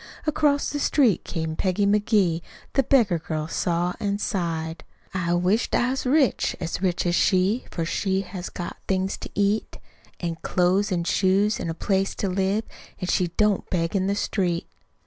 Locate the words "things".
8.87-9.15